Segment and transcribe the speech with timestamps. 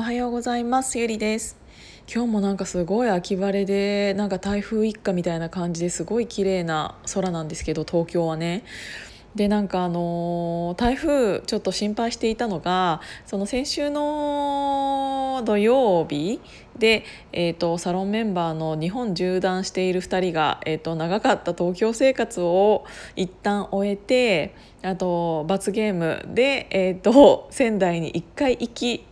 [0.00, 0.96] おはようございます。
[1.00, 1.56] ゆりです。
[2.08, 8.62] 今日もなんかすごい秋晴れでなんか台風一過みたいな感じですごい綺麗な空なんですけど東京はね。
[9.34, 16.40] でなんかあの台風ちょっと心配していたのがその先週の土曜日
[16.78, 22.84] で、えーと、サロンメンバーの日本縦断している2人が、えーと、長かった東京生活を
[23.16, 29.04] 一旦終えてあと罰ゲームで、えーと 仙台に1回行き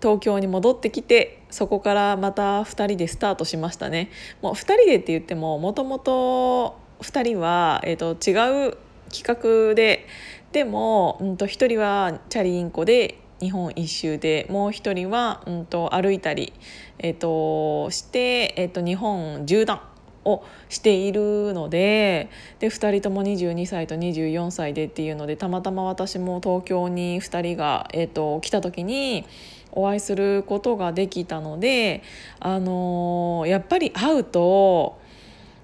[0.00, 4.10] 東京に戻ってきてそこからまた2人でスタートしましたね。
[4.42, 8.76] もう2人でって言ってももともと2人は、えーと違う
[9.10, 9.24] 企
[9.68, 10.06] 画で
[10.52, 16.52] でも、うん、と1人はチャリインコで日本一周でもう一人は、うん、と歩いたり、
[16.98, 19.80] えー、として、えー、と日本縦断
[20.24, 22.28] をしているので
[22.58, 29.24] で2人とも22歳と24歳でっていうのでたまたま私も東京に2人が、えー、と来た時に
[29.72, 32.02] お会いすることができたので、
[32.38, 34.98] あのー、やっぱり会うと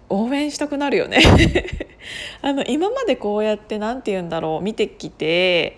[0.08, 1.20] 応援したくなるよね。
[2.42, 5.76] あの今までこうやって何て言うんだろう見てきて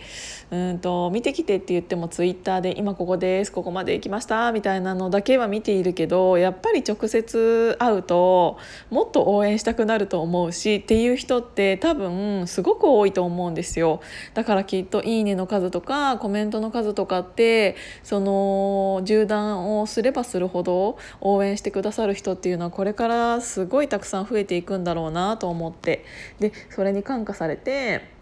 [0.50, 8.56] うんと見てきてって言ってもツイッターで「今ここですここまで行きました」みたいなのだけは見ているけどやっぱり直接会うと
[8.90, 14.00] もっと応援したくなると思うしっていう人って多分すごく多いと思うんですよ。
[14.32, 26.04] だからきっと「いいね」の数とかコメントの数とかってその縦断をすればするほど応援してくださる人っていうのはこれからすごいたくさん増えていくんだろうなと思って。
[26.40, 28.17] でそれに感化されて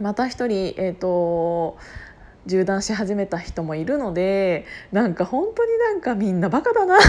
[0.00, 1.76] また一人、えーと、
[2.46, 6.98] 縦断し始めた人もいるのでなんか本当になんかみんなバカだな。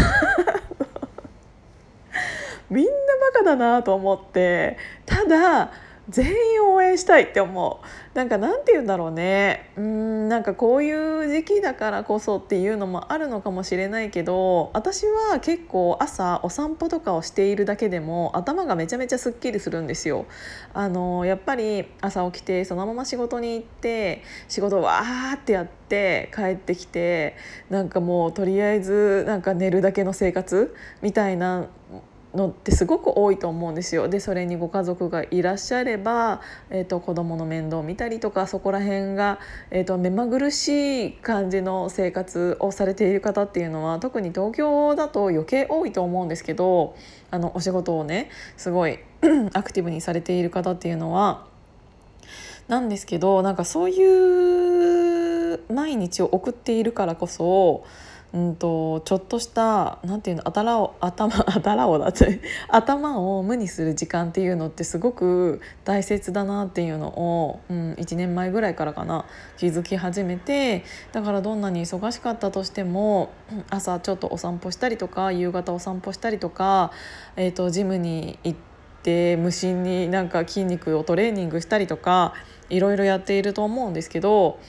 [2.70, 2.92] みんな
[3.34, 4.78] バカだなと思って。
[5.06, 5.72] ただ
[6.10, 8.18] 全員応援したいって思う。
[8.18, 9.72] なんかなんて言うんだろうね。
[9.78, 20.26] うんなんかこういう時期だからこそっていうのもあるのかもしれないけど私は結構朝お散歩とかをしているだけでも頭がめちゃめちゃすっきりするんですよ。
[20.74, 27.36] あのやっぱり朝起きてそのまま仕事に行って仕事わーってやって帰ってきて
[27.70, 31.68] なんかもうとりあえずなんか寝るだけの生活みたいな
[32.34, 34.08] のってすごく多いと思うんですよ。
[34.08, 39.40] でそれにご家族がいらっしゃれば、えーと、子どもの面倒を見たりとかそこら辺が、
[39.72, 46.96] えーと、目まぐるしい感じの生活をされている方っていうのは特に東京だと余計多いと思うんですけど
[47.32, 49.00] あのお仕事をねすごい
[49.54, 51.48] アクティブにされている方っていうのは
[52.68, 57.84] なんですけどなんかそういう毎日を送っているからこそ
[58.32, 69.26] うんと、ちょっとしたなんていうの頭を頭頭 をだって頭を無にする時間っていうのってすごく大切だなっていうのを、うん、1年前ぐらいからかな
[69.58, 73.30] 気づき始めてだからどんなに忙しかったとしても
[73.72, 76.92] 朝ちょっとお散歩したりとか夕方お散歩したりとか、
[77.36, 78.58] えーと、ジムに行っ
[79.02, 82.34] て無心になんか筋肉をトレーニングしたりとか
[82.70, 84.60] いろいろやっていると思うんですけど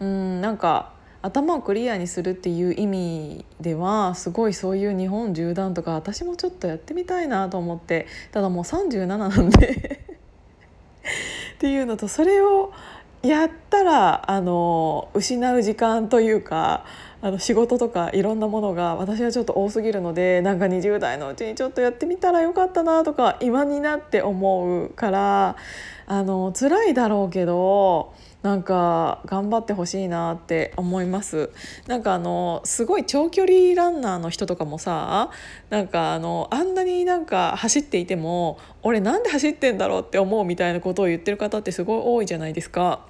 [0.00, 10.00] うんなんか頭をクリアにするっていう意味ではすごいそういう日本縦断とか私もちょっとやってみたいなと思ってただもう37なんで
[11.54, 12.72] っていうのとそれを
[13.22, 16.84] やったらあの失う時間というか
[17.20, 25.56] あの仕事とかいろんなものが私はちょっと多すぎるのでなんか20代のうちにちょっとやってみたらよかったなとか今になって思うから
[26.06, 31.50] あの辛いだろうけどなんか頑張ってほしいなって思います
[31.88, 35.30] なんかあのすごい長距離ランナーの人とかもさ
[35.70, 43.00] なんかあのあんなになんか走っていても俺なんで走ってんだろうって思うみたいなことを言ってる方ってすごい多いじゃないですか。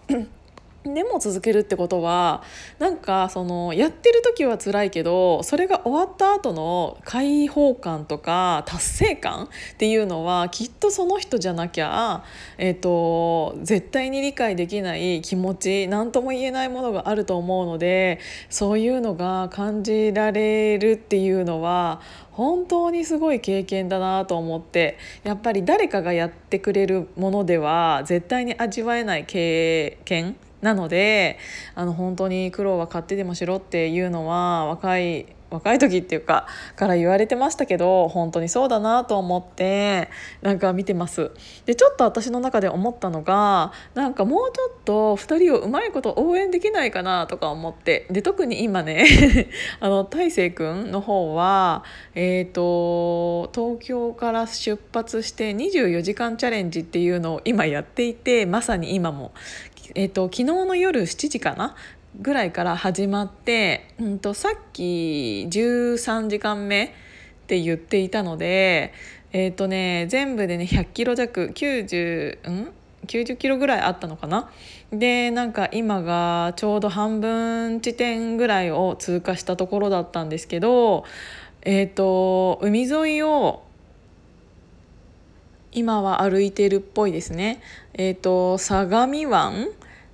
[0.94, 2.42] でも続けるってことは
[2.78, 12.24] なんかそのやってる時は辛いけどそれが終わった後の解放感とか達成感っていうのはきっとその人じゃなきゃ、
[12.56, 22.00] えーと、絶対に理解できない気持ち何とも言えないものがあると思うのでそういうのが感じられるっていうのは
[22.38, 31.38] 本当にすごい経験だなと思ってやっぱり誰かがやってくれるものでは絶対に味わえない経験なので
[31.74, 36.46] あの本当に苦労は買ってでもしろっていうのは若い若い時っていうか
[36.76, 40.10] から言われてましたけど本当にそうだなと思って
[40.42, 41.30] なんか見てます。
[41.64, 49.06] でちょっと私の中で思ったのがなんかもうちょっと2人をうまいこと応援できないかなとか思ってで特に今ね
[49.80, 51.84] あの大成君の方は
[52.14, 59.32] えっ、ー、と東京から出発して24時間チャレンジっていうのを今やっていてまさに今も。
[59.94, 61.74] えーと、昨日の夜7時かな
[62.20, 66.90] ぐらいから始まって、うんと、さっき13時間目っ
[67.46, 68.92] て言っていたので
[69.32, 72.72] えっ、ー、とね全部でね100キロ弱90ん
[73.06, 74.50] ？90キロぐらいあったのかな？
[74.92, 81.04] でなんか今がちょうど半分地点ぐらいを通過したところだったんですけど
[81.62, 83.62] えっ、ー、と海沿いを
[85.72, 87.60] 今は歩いてるっぽいですね。
[87.92, 89.68] えっ、ー、と相模湾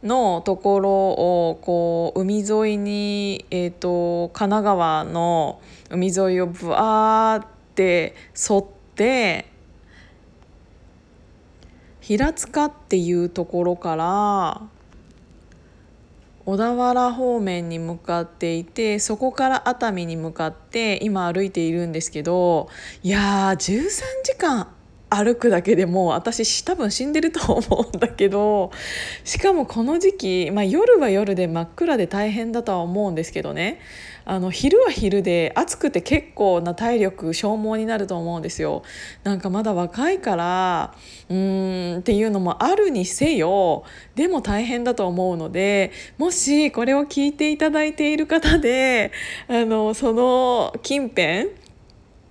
[0.04, 5.60] のところをこう海沿いに、えーと、神奈川の
[5.90, 8.14] 海沿いをぶわーって
[8.50, 8.64] 沿っ
[8.94, 9.46] て
[12.00, 14.62] 平塚っていうところから
[16.44, 22.68] 小田原方面に向かっていてそこから熱海に向かって今歩いているんですけど
[23.02, 23.88] いやー13
[24.22, 24.68] 時間
[25.14, 28.70] 歩くだけでも私多分死んでると思うんだけど
[29.24, 33.80] しかもこの時期、まあ、夜は夜で真っ暗で大変だとは思うんですけどね
[34.26, 38.82] あの昼は昼で暑くて結構な体力消耗になると思うんですよ。
[39.22, 40.94] なんかまだ若いから
[41.28, 43.84] うーんっていうのもあるにせよ
[44.14, 49.12] でも大変だと思うのでもしこれを聞いていただいている方で
[49.48, 51.50] あのその近辺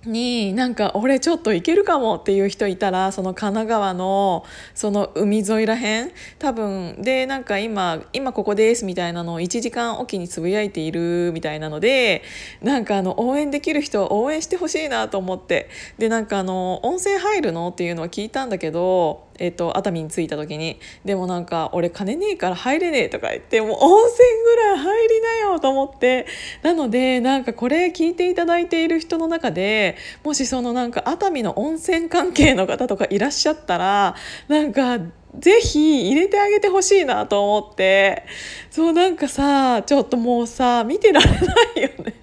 [0.06, 6.12] になんか俺ちょっと行けるかもっていう人いたらその神奈川のその海沿いらへん？
[6.38, 7.02] 多分。
[7.02, 12.22] でなんか今今ここですみたいなのを1時間おきにつぶやいているみたいなので
[12.62, 15.68] なんかあの応援できる人は応援してほしいなと思って。
[15.98, 17.68] でなんかあの温泉入るの？
[17.68, 26.26] っていうのは聞いたんだけどえーと、熱海に着いた時にでもなんか俺金ねえから入れねえとか言ってもう温泉ぐらい入りなよと思って
[26.62, 34.14] なのでなんかこれ聞いていただいている人の中でもしそのなんか熱海の温泉関係の方とかいらっしゃったら
[34.48, 34.98] なんか
[35.38, 38.24] ぜひ入れてあげてほしいなと思って
[38.70, 41.36] そうなんかさちょっともうさ見てられな
[41.76, 42.14] いよね。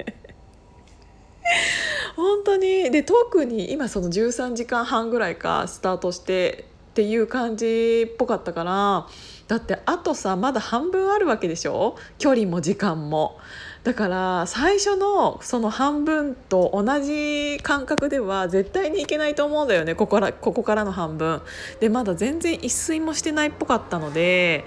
[2.16, 2.92] 本当に。
[2.92, 9.08] で特に今その13時間半ぐらいかスタートしてっていう感じっぽかったから
[9.48, 11.96] だってあとさまだ半分あるわけでしょ？
[12.18, 13.40] 距離も時間も。
[13.84, 21.42] だから最初のその半分と同じ感覚では絶対にいけないと思うんだよねここらここからの半分。
[21.80, 24.66] でまだ全然一睡もしてないっぽかったので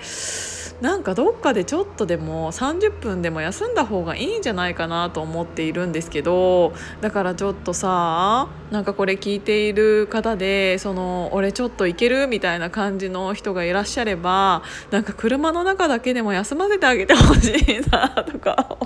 [0.80, 18.76] なんかどっかでちょっとでも30分でも休んだ方がいいんじゃないかなと思っているんですけどだからちょっとさなんかこれ聞いている方でその俺ちょっと行けるみたいな感じの人がいらっしゃればなんか車の中だけでも休ませてあげてほしいなとか。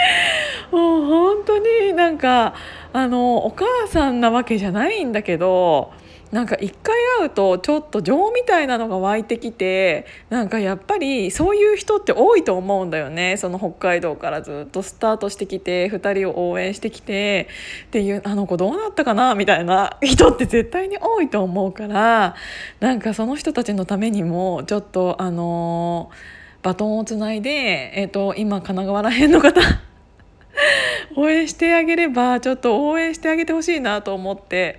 [0.70, 2.54] もう本当になんか
[2.92, 5.92] あのお母さんなわけじゃないんだけど
[6.32, 17.48] なんか一回会うとちょっと情みたいなのが湧いてきてなんかやっぱりそういう人って多いと思うんだよねその北海道からずっとスタートしてきて2人を応援してきて
[17.86, 19.34] っていうあの子どうなったかな？
[19.34, 22.36] みたいな人って絶対に多いと思うから
[22.78, 26.10] なんかその人たちのためにもちょっとあの
[26.62, 29.60] バトンをつないで、えーと、今神奈川ら辺の方
[31.16, 34.78] 応援してあげればちょっと応援してあげてほしいなと思って。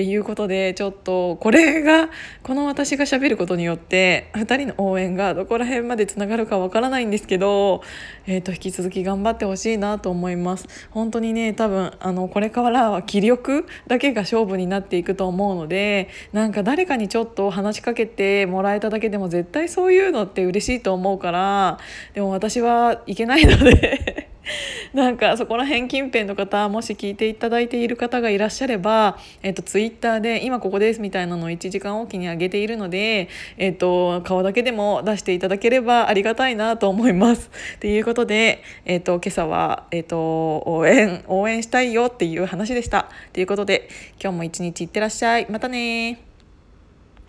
[0.00, 2.08] っていうことでちょっとこれが
[2.42, 7.82] この私がしゃべることによって2人の応援がどこら辺までつながるかわからないんですけど、
[8.26, 10.66] えー、と引き続き頑張ってほしいなと思います。
[10.90, 21.78] 本当にね多分あのこれからは気力だけが勝負になっていくと思うのでなんか誰かにちょっと話しかけてもらえただけでも絶対そういうのって嬉しいと思うから
[22.14, 24.29] でも私はいけないので
[24.94, 33.28] なんかそこら辺近辺の方もし聞いていただいている方がいらっしゃれば、えっと、ツイッターで「今ここです」みたいなのを1時間おきに上げているので、
[33.58, 37.50] えっと、顔だけでも出していただければありがたいなと思います。
[37.80, 43.08] ということで、えっと、今朝は、えっと、応援応援したいよっていう話でした。
[43.32, 43.88] ということで
[44.22, 45.46] 今日も一日いってらっしゃい。
[45.50, 46.29] またね